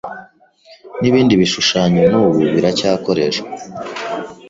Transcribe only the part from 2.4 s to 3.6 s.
biracyakoreshwa